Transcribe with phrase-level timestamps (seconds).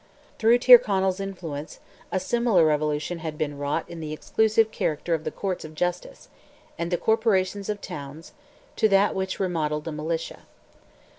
[0.39, 1.79] Through Tyrconnell's influence,
[2.11, 6.27] a similar revolution had been wrought in the exclusive character of the courts of justice,
[6.75, 8.33] and the corporations of towns,
[8.77, 10.39] to that which remodelled the militia.